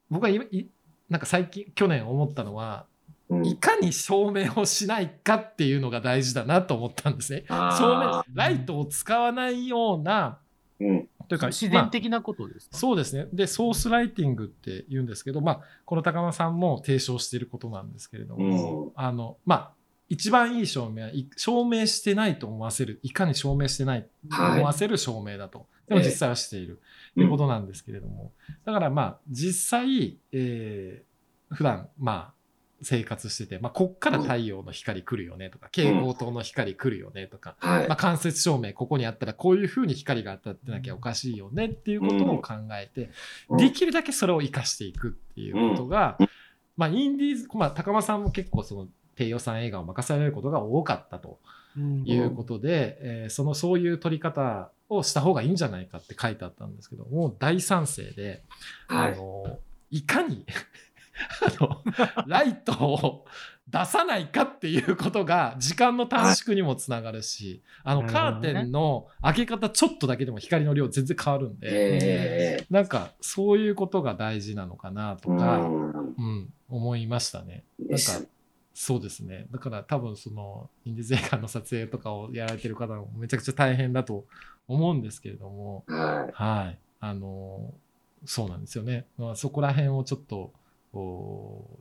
[0.09, 0.67] 僕は今い
[1.09, 2.85] なんか最近、去年思ったのは、
[3.27, 7.43] うんいかに照明をしないかっていうのが大事だなと思ったんですね。
[7.47, 11.09] 照明あ、ライトを使わないような、ーうん。
[11.27, 13.27] というか、自まあ然的なことですか、そうですね。
[13.33, 19.71] で、ソースライティングって言うんですけど、まあ、この高間さんも提唱していることなんですけれども、うんあの、まあ、
[20.09, 24.57] 一番いい照明はい照明してないと思わせる、いかに照明してないとはい。
[24.57, 25.67] 思わせる照明だと。
[25.87, 26.79] でも実際はしている、
[27.15, 28.31] ということなんですけれども。
[28.65, 32.35] だからまあ、実際、えー、普段、まあ、
[32.81, 37.87] 生活してて、まあ、こっから太陽の光来るよねとか、蛍光灯の光来るよねとか、はい。
[37.87, 37.97] まあ、。
[37.97, 43.11] 間接照明ここにあったらこういうふうに光が当たってなきゃおかしいよねっていうことを考えて、
[43.49, 43.57] うん。
[43.57, 46.27] できるだけそれを生かしていくっていうことが、うん。
[46.77, 51.39] まあインディーズ、まあ高間さんも結構その低予算映画を任されることが多かったと。
[51.77, 52.03] うん。
[52.05, 58.43] いうことで、えーそのそういう取り方をした方がいいんじゃないかって書いてあったんですけどもう大賛成で、
[58.87, 59.17] あはい。
[59.17, 59.59] の
[59.91, 60.45] いかに
[61.59, 61.81] あの
[62.27, 63.25] ライトを
[63.67, 72.65] 出さないかっていうことが時間の短縮にもつながるし、あのカーテンの開け方ちょっとだけでも光の量全然変わるんで、ええ。
[72.69, 75.89] なんかそういうことが大事なのかなとか、うん。
[75.89, 77.63] うん、思いましたね。
[77.79, 78.27] なんか
[78.77, 79.47] そうですね。
[79.51, 84.25] だから多分そのインディーズ映画の撮影とかをやられてる方もめちゃくちゃ大変だと
[84.67, 86.79] 思うんですけれども、ははい。
[86.99, 87.73] あの、
[88.25, 89.05] そうなんですよね。
[89.17, 90.51] まあ、そこら辺をちょっと、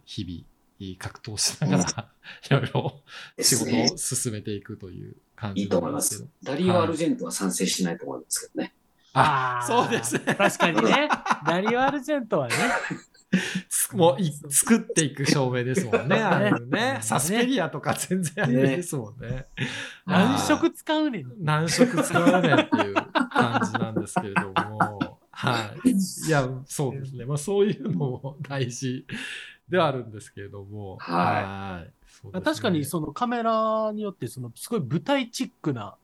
[0.04, 2.09] 日々格闘しながら、
[2.46, 3.00] いろいろ
[3.40, 3.98] 仕事を。
[3.98, 6.44] 進めていくという感じいいと思いまなんですけどす。。
[6.44, 8.72] ダリオ・アルジェントは賛成しないと思うんですけどね。
[9.14, 10.35] あ、ーそうですね。
[10.37, 11.09] 確かにね。
[11.44, 12.54] ダリオ・アルジェントはね。
[13.68, 16.16] つ もうい作っていく照明ですもんね。
[16.16, 16.99] あれねね。
[17.01, 19.47] サスペリアとか全然あれですもんね。
[20.07, 21.33] 何色使うねん。
[21.40, 22.94] 何色使わねっていう
[23.31, 25.20] 感じなんですけれども。
[25.31, 25.90] はい。
[25.90, 27.25] いや、そうですね。
[27.25, 29.07] まあそういうのも大事
[29.68, 30.97] ではあるんですけれども。
[31.01, 35.97] はいいそうですね確かにそのカメラによってそのすごい舞台チックな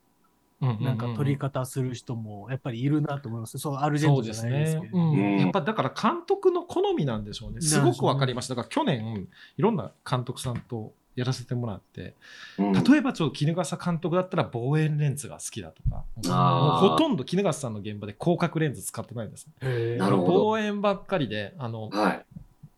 [0.60, 3.58] なんか撮り方する人もやっぱりいるなと思います。
[3.58, 4.80] そう、アルジェンですね。
[5.38, 7.60] やっぱだから監督の好みなんでしょうね。
[7.60, 8.54] すごくわかりました。
[8.54, 12.14] だから去年、いろんな監督さんとやらせてもらって、
[12.58, 12.72] うん。
[12.72, 16.82] 例えばちょっと衣笠監督だったら望遠レンズが好きだとか、あー。
[16.82, 19.48] もうほとんど衣笠さんの現場で広角レンズ使ってないんです。
[19.60, 20.44] へーなるほど。
[20.44, 22.24] 望遠ばっかりで、あの、はい。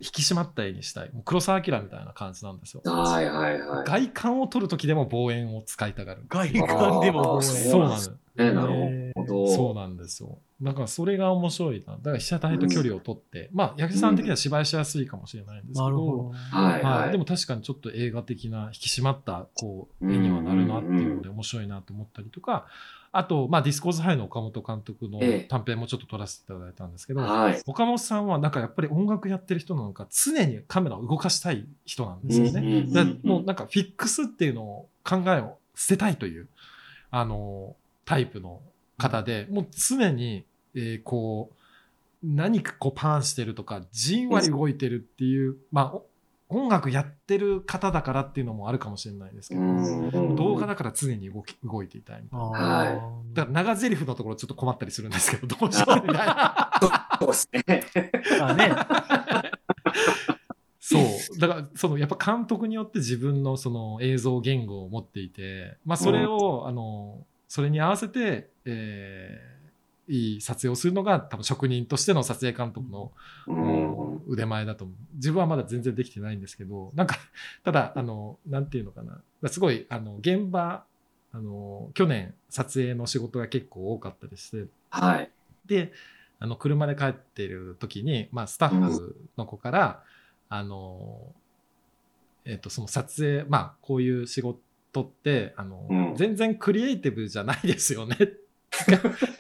[0.03, 1.12] 引き締まった絵にしたい。
[1.12, 2.83] もう黒澤明みたいな感じなんですよ。
[2.85, 3.87] はいはいはい。
[3.87, 6.25] 外観を撮るときでも望遠を使いたがる。
[6.29, 8.11] 外観でも望遠そうなんです。
[8.35, 9.47] ね、なるほど。
[9.55, 10.38] そうなんですよ。
[10.61, 11.95] だからそれが面白いな。
[11.95, 16.31] だから被写体と距離を取って、まあ役者さん的には芝居しやすいかもしれないんですけど、なるほど。
[16.51, 16.83] はいはい。
[17.03, 22.67] はい、でも確かにちょっと映画的な引き締まったこう絵にはなるなっていうので面白いなと思ったりとか、
[23.14, 27.62] あと、まあ、ディスコーズハイの岡本監督のええ短編もちょっと撮らせていただいたんですけど、はい。
[27.66, 33.18] 岡本さんはなんかやっぱり音楽やってる人なのか常にカメラを動かしたい人なんですよね。
[33.22, 36.48] もうなんかフィックスっていうのを考えを捨てたいという
[37.11, 38.62] あのタイプの
[38.96, 40.44] 方でもう常に、
[40.75, 41.57] えーこう
[42.25, 46.07] 何かこうパンしてるとかじんわり動いてるっていう、まあお
[46.53, 52.45] 音楽やってる方だからっていうのもあるかもしれないですけど、うん動画だから常に動き動いていたいみたいな。
[52.47, 56.71] はいだから長台詞のところちょっと困ったりするんですけどどうしようみたいな。
[57.19, 57.85] そうですね。
[58.41, 58.73] あね。
[60.81, 61.03] そう。
[61.38, 69.52] だから、その、やっぱ監督によって自分のその映像言語を持っていて、まあ、それを、あの、それに合わせて、えー
[70.09, 73.12] いい撮影をするのが多分職人としての撮影監督の、
[74.27, 74.97] 腕前だと思う。
[75.15, 77.17] 自分はまだ全然できてないんですけど、なんか、
[77.65, 79.23] ただ、あの、なんていうのかな。
[79.49, 80.85] すごい、あの、現場、
[81.33, 85.31] あの、去年撮影の仕事が結構多かったりして、はい。
[85.67, 85.93] で、
[86.38, 90.03] あの、車で帰ってる時に、まあ、スタッフの子から、
[90.49, 91.33] あの、
[92.45, 98.42] えっ、と、その撮影、まあ、こういう仕事って、あの、うん全然クリエイティブじゃないですよねって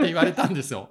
[0.00, 0.90] 言われたんですよ。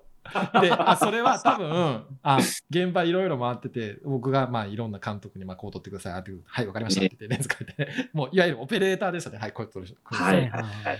[0.61, 6.13] で、あ、それは多分、あ、現場いろいろ回ってて、僕がまあいろんな監督にまあこう撮ってください。
[6.13, 9.39] あってはい、わかりましたって言ってレンズ変えて、 もういわゆるオペレーターですよね。
[9.39, 10.97] はい、こうやっはいやっ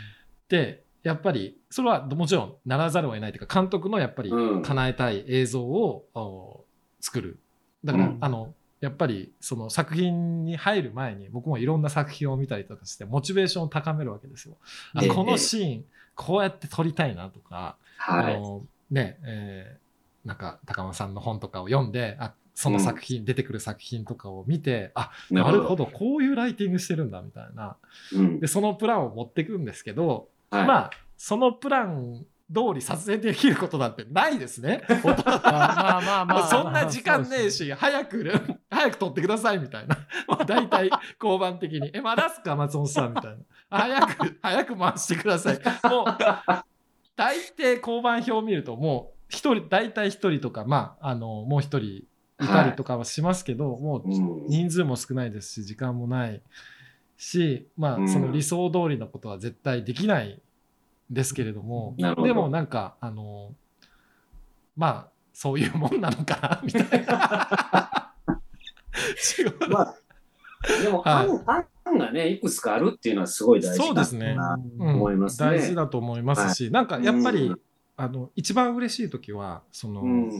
[0.48, 6.66] てで、やっぱり、それはもちろんならざるを得ないというか、監督のやっぱりうん叶えたい映像を、お
[7.00, 7.40] 作る。
[7.84, 14.58] だから、うんあの、やっぱりその作品に入る前に僕もいろんな作品を見たりとかしてモチベーションを高めるわけですよ。
[15.00, 15.86] えこのシーン
[16.22, 18.40] こうやって撮りたいなとか、あはい。
[18.40, 19.82] のねえー
[20.28, 27.76] なんか高間さんの本とかを読んであその作品、出てくる作品とかを見てあなるほどこういうライティングしてるんだみたいな
[28.14, 34.84] うんでそのプランを持ってくんですけど、はいまあそのプラン通り撮影できることなんてないですね。
[35.04, 36.48] まあまあまあ。
[36.48, 38.24] そんな時間ねえし、早く、
[38.72, 39.96] 早く撮ってくださいみたいな。
[40.28, 40.90] もう大体、
[41.22, 42.56] 交番的に、え、まだっすか？
[42.56, 43.38] 松本さんみたいな。
[43.70, 45.56] 早く、 早く回してください。
[45.90, 46.06] もう、
[47.18, 52.08] 大抵交番表を見ると、もう、一人、大体一人とか、まあ、あの、もう一人い
[52.40, 56.42] たりとかはしますけど、もう、うん人数も少ないですし、時間もない
[57.18, 60.42] し、まあ、うんその理想通りのことは絶対できないん
[61.14, 63.54] ですけれども、どでもなんか、あの、
[64.78, 67.90] まあ、そういうもんなのかな、みたいな。
[69.70, 69.96] まあ、
[70.84, 71.28] でも、はい。
[71.48, 74.36] 案案がね、いくつかあるっていうのはすごい大事だそうですね。
[74.36, 74.58] な。
[74.80, 75.50] うん思いますね。
[75.50, 77.60] 大事だと思いますし、なんかやっぱり、うん。
[77.98, 80.32] あの、一番嬉しい時は、その、うん。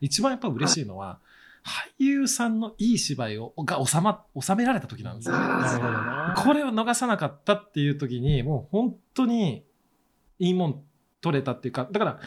[0.00, 1.20] 一番やっぱ嬉しいのは、
[1.64, 5.34] 俳優さんのいい芝居をが収ま収められた時なんですよ。
[6.36, 9.64] これを逃さなかったっていう時に、もう本当に
[10.38, 10.82] いいもん
[11.22, 12.20] 取れたっていうか、だから、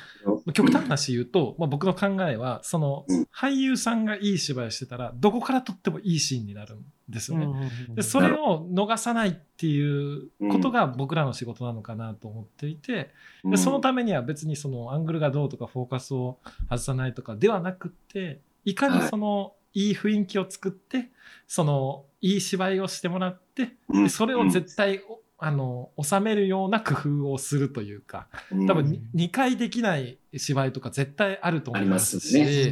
[0.54, 7.46] 極端な話言うと、まあ、僕の考えは、そのうん、俳優さんがいい芝居してたら、どこから撮ってもいいシーンになるんですよね。
[7.46, 13.12] うんでそれを逃さないっていうことが僕らの仕事なのかなと思っていて、
[13.44, 21.10] でそのためには別にそのアングルがどうとかフォーカスを外さないとかではなくっていかにそのいい雰囲気を作って
[21.48, 24.04] そのいい芝居をしてもらってうん。
[24.04, 25.02] でそれを絶対
[25.40, 28.28] あの収めるような工夫をするというか
[28.68, 32.72] 多分に2回できない芝居とか絶対あると思いますしね。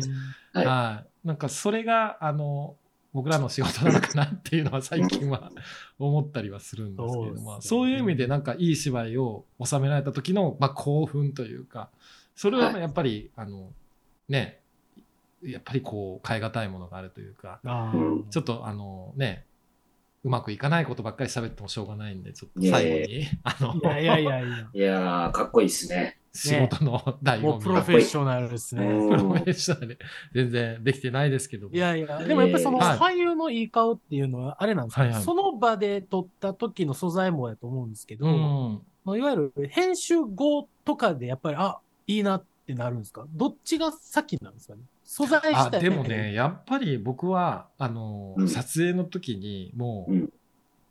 [0.54, 0.66] はい。
[0.66, 1.28] はい。
[1.28, 2.76] なんかそれがあの
[3.14, 5.52] 僕らの仕事なのかなっていうのは最近は
[6.00, 7.58] 思ったりはするんですけれども、ね。
[7.62, 11.90] そういう意味でなんかいい芝居を収められた時の、まあ、興奮というか
[12.36, 12.82] それははい。
[12.82, 13.72] やっぱり、あの
[14.28, 14.60] ね
[15.44, 17.60] やっぱりこう変え難いものがあるというか
[18.32, 19.46] ちょっとあのね
[20.26, 23.30] うまくいかないことばっかり喋ってもしょうがないんでちょっといや最いや。
[23.44, 24.70] 後にあのいやいやいやいや。
[24.74, 26.20] いやー、かっこいいですね。
[26.34, 27.70] 仕事の醍もう醐味が。
[27.70, 28.86] プロフェッショナルですね。
[28.88, 29.10] うん。
[29.10, 29.98] プロフェッショナルで
[30.34, 31.76] 全然できてないですけども。
[31.76, 32.98] いやいや、でもやっぱりそのはい。
[32.98, 35.24] 俳優のいい顔っていうのはあれなんですよ、はいはい。
[35.24, 38.82] その場で撮った時の素材もやと思うんですけど、うん。
[39.04, 43.26] まあいわゆる編集後とかでやっぱり、あ、いいなってなるんですか？
[43.30, 44.82] どっちが先なんですかね？
[45.04, 48.50] 素材自でもね、やっぱり僕はあの、うん。
[48.50, 50.34] 撮影の時にもう、うん。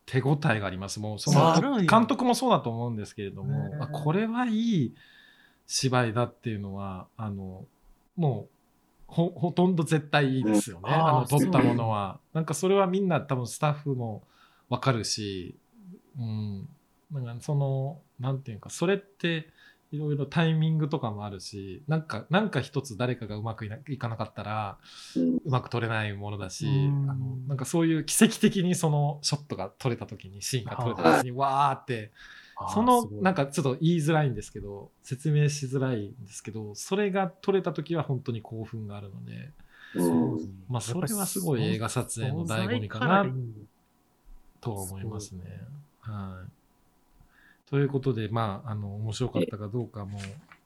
[0.06, 1.00] 手応えがあります。
[1.00, 4.94] もうその監督もそうだと思うんですけれどもあこれはいい
[5.66, 7.64] 芝居だっていうのはあの
[8.14, 8.48] もう
[9.06, 10.92] ほほとんど絶対いいですよね、うん。
[10.92, 12.20] あーあの撮ったものは。
[12.34, 14.24] なんかそれはみんな多分スタッフも
[14.68, 15.56] わかるし、
[16.18, 16.68] うん、
[17.10, 19.48] なんかそのなんていうかそれって
[19.94, 24.78] いろいろタイミングとかもあるしなんかなんか一つ誰かがうまくいないかなかったら
[25.16, 27.10] うまく撮れないものだし、うん。
[27.10, 32.12] あのなんかそういう奇跡的にそのショットが撮れた時にシーンが撮れた時にわーって
[32.72, 39.50] そのなんか、かちょっと言いづらいんですけど説明しづらいんですけどそれが撮れた時は本当に興奮があるので、
[39.96, 43.26] うんまあ、それはすごい映画撮影の醍醐味かな
[44.60, 45.40] とは思いますね。
[46.00, 46.53] はい
[47.70, 50.18] ということでまああの面白かったかどうかも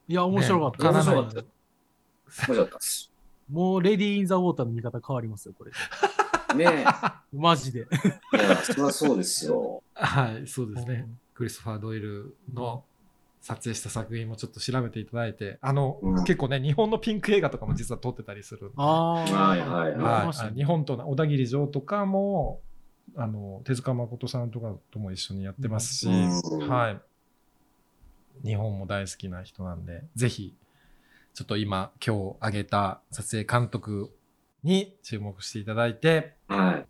[0.09, 0.91] いや、面白かった。
[0.91, 1.45] ね面白かった面
[2.43, 3.11] 白かったっす。
[3.47, 5.71] もう、レディー・イン・ザ・ウォーターの見方変わりますよ、これ。
[6.55, 6.83] ね
[7.31, 7.87] マジで。
[8.33, 8.37] え。
[8.37, 9.83] いや、そりゃそうですよ。
[9.93, 11.07] はいそうですね。
[11.35, 12.83] クリストファー・ドイルの
[13.39, 18.73] 撮影した作品もちょっと調べていただいて、あの、うん結構ね、日本のピンク映画とかも実は撮ってたりするんで。
[18.77, 19.13] ああ。
[19.13, 22.61] はいはいはい日本と小田切城とかも、
[23.15, 27.01] あの、手塚誠さんとかとも一緒にやってますし、うんはい。
[28.47, 30.55] 日本も大好きな人なんで、ぜひ、
[31.33, 34.11] ちょっと今、今日挙げた撮影監督
[34.63, 36.85] に注目していただいて、はい。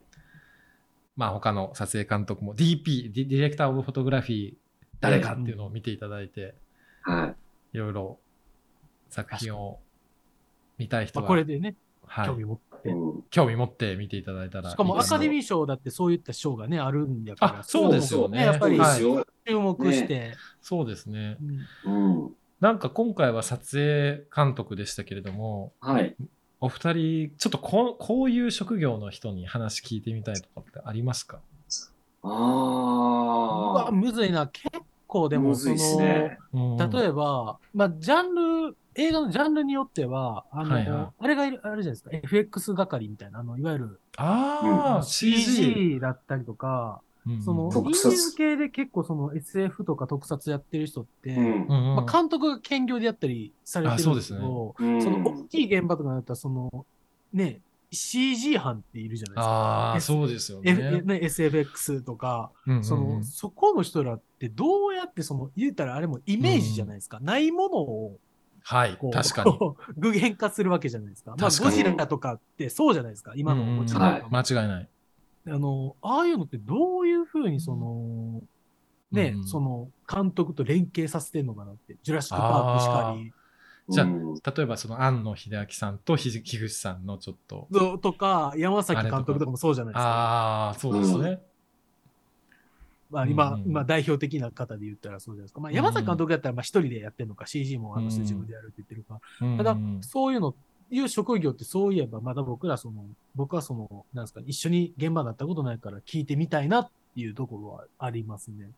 [1.16, 4.54] まあ他の撮影監督も DP、ディディレクターオブフォトグラフィー、
[5.02, 6.56] 誰かっていうのを見ていただいて、
[7.02, 7.34] は
[7.74, 8.20] いろいろ
[9.10, 9.80] 作品を
[10.78, 12.60] 見たい人まあは、これでね、はい興味持
[13.30, 17.60] 興味持って見ていただいたらしかもアカデミー賞だってそういった賞がね、あるんやから。
[17.60, 18.80] あそうですよねやっぱり。
[19.48, 20.34] 注目して。
[20.62, 21.38] そうですね。
[21.86, 22.36] うんうん。
[22.60, 26.16] なんか今回は撮影監督でしたけれども、はい。
[26.62, 31.40] お二人、ちょっとこうこういう職業の人に話聞いてみたいとかってありますか？
[32.22, 33.92] ああ。
[33.92, 34.48] むずいな。
[34.48, 34.68] 結
[35.08, 36.38] 構でも、そむずいっすの、ね。
[36.54, 38.36] え例えば、まあ、ジャン
[38.70, 41.10] ル、映画のジャンルによっては、あの、はいはい。
[41.18, 45.38] あれがいる、あるじゃないですか、FX 係みたいな、あの、いわゆるああ、CG。
[45.38, 48.10] CG だったりとか、うんその、特撮。
[48.10, 51.44] EU 系で結構その SF とか特撮やってる人って、うん。
[51.44, 51.96] うんうん。
[51.98, 55.02] まあ、監督が兼業でやったりされてるんですけあど、うん。
[55.02, 56.86] その大きい現場とかだったら、その、
[57.32, 59.52] ね、CG 班っているじゃないですか。
[59.52, 61.02] ああ、S- そうですよ F ね。
[61.02, 62.84] ね、SFX とか、うんうんうん。
[62.84, 67.20] その、そこの人らってどうやってその、言うたらあれもイメージじゃないですか。
[67.20, 68.18] ないものを、
[68.64, 69.58] はい確かに。
[69.98, 71.32] 具現化するわけじゃないですか。
[71.32, 73.34] まあ、確かにゴジラとかってそうじゃないですか。
[73.36, 74.90] 今のゴジラとかも間違いない。
[75.48, 78.42] あの、ああいうのってどういうふうにその、
[79.12, 81.98] ね、うんその、監督と連携させてんのかなって。
[82.04, 83.34] ジュラシック・パークしかり、
[83.90, 87.68] じゃあうん例えばその庵野秀明さんとひじ樋口さんのちょっと。
[87.72, 90.10] ぞとか、山崎監督とかもそうじゃないですか。
[90.10, 91.42] ああ、そうですね。
[93.10, 95.62] まあ、今、うん今代表的な方で言ったらそうじゃないですか。
[95.62, 99.20] まあ、山崎監督やったら、まあ、一人でやってるのか、CG もあの人自分でやるって言ってるか。
[99.42, 100.56] うんただ、そういうの、
[100.92, 103.06] いう職業ってそういえば、まだ僕らその、
[103.36, 108.70] 僕はその、なんですか、一緒に現場だったことないから聞いてみたいなっていうところはありますね。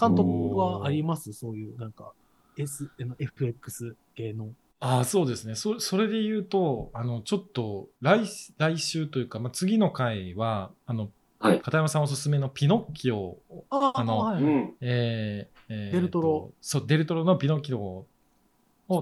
[0.00, 1.32] 監督はあります？
[1.32, 2.12] そういう、なんか、
[2.56, 4.48] S、FX 系の。
[4.80, 5.56] ああ、そうですね。
[5.56, 8.24] そそれで言うと、あの、ちょっと来、
[8.58, 11.60] 来週というか、まあ、次の回は、あの、はい。
[11.60, 14.42] 片山さんおすすめのピノッキオを、ああのはい。
[14.42, 14.74] うん。
[14.80, 16.52] えーえーデルトロ。
[16.60, 18.06] そう、デルトロのピノッキオを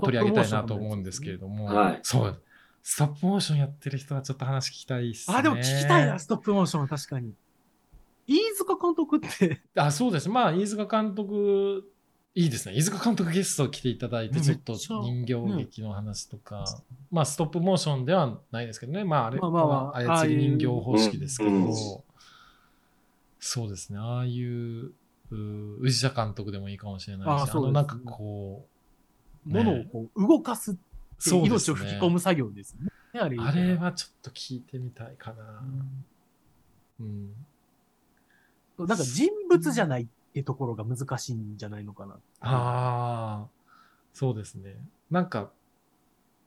[0.00, 2.00] 取り上げたいなと思うんですけれども、はい。
[2.02, 2.42] そう、
[2.82, 5.36] ストップモーションやってる人はちょっと話聞きたいっすね。
[5.36, 7.32] あ、でも聞きたいな、ストップモーションは確かに。
[8.26, 10.28] 飯塚監督って、 あ、そうです。
[10.28, 11.84] まあ、飯塚監督、
[12.34, 12.74] いいですね。
[12.74, 16.64] 飯塚監督ゲスト来ていただいて、うんちょっと人形劇の話とか、
[17.10, 19.04] まあ、ストップモーションではないですけどね。
[19.04, 19.84] まあ、あれまあまあまあ。
[19.86, 21.64] は操り人形方式ですけど、うん。
[21.66, 21.72] うん
[23.46, 23.98] そうですね。
[23.98, 24.92] ああいう、
[25.30, 28.66] う宇治田監督でもいいかもしれないし、ああの、なんかこ
[29.46, 32.90] う、ね物をこう動かすってね命を吹き込む作業ですね。
[33.20, 35.62] あれあれはちょっと聞いてみたいかな。
[36.98, 37.06] うん。
[37.06, 37.46] うん
[38.78, 42.14] なんか人物じゃないってところが難しいんじゃないのかな。
[42.40, 43.46] ああ、
[44.12, 44.76] そうですね。
[45.10, 45.50] なんか、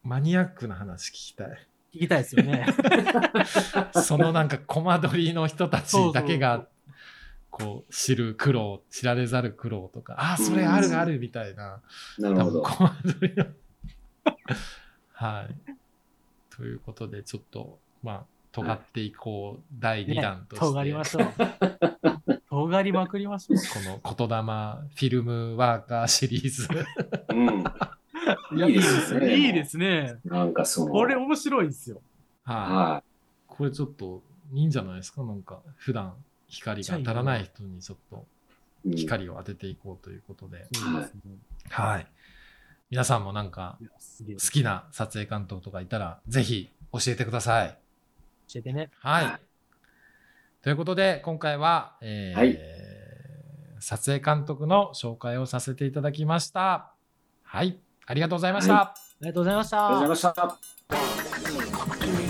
[0.04, 1.68] マニアックな話聞きたい。
[1.92, 2.68] 聞きたいですよね。
[4.04, 6.68] そのなんかコマ撮りの人たちだけが、
[7.60, 11.82] こう、知る苦労、知られざる苦労とか、ああ、それあるあるみたいな、
[12.18, 12.64] なるほど。
[15.12, 15.56] はい。
[16.56, 21.26] ということで、ちょっと、まあ、尖っていこう、第2弾として、尖りましょう。
[22.50, 24.36] 尖りまくりましょこの言霊
[24.96, 26.68] フィルムワーカーシリーズ。
[27.30, 27.64] うん。
[28.66, 28.70] う。
[28.72, 29.36] いいですね。
[29.36, 30.18] いいですね。
[30.26, 30.92] なんかその。
[30.92, 32.02] これ面白いですよ。
[32.44, 32.58] はい。
[32.58, 33.04] は
[33.48, 35.24] これちょっといいんじゃないですか？
[35.24, 36.16] なんか普段
[36.50, 38.26] 光が当たらない人にちょっと
[38.96, 40.68] 光を当てていこうということで。
[41.70, 42.08] はい。
[42.90, 44.52] 皆さんもなんか好。
[44.52, 47.78] きな撮影監督とかいたらぜひ教えてください。
[48.52, 48.90] 教えてね。
[49.00, 49.26] はい。
[49.26, 49.40] はい
[50.62, 52.60] ということで今回は、えーはい
[53.82, 56.92] 撮影監督の紹介をさせていただきました。
[57.44, 57.80] はい。
[58.06, 58.74] ありがとうございました。
[58.74, 59.86] はありがとうございました。
[59.86, 60.56] ありがとうございま
[62.10, 62.29] した。